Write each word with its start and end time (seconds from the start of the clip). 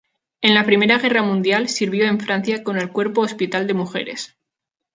En 0.41 0.55
la 0.55 0.65
Primera 0.65 0.97
Guerra 0.97 1.21
Mundial 1.21 1.69
sirvió 1.69 2.07
en 2.07 2.19
Francia 2.19 2.63
con 2.63 2.79
el 2.79 2.91
Cuerpo 2.91 3.21
Hospital 3.21 3.67
de 3.67 3.75
Mujeres. 3.75 4.35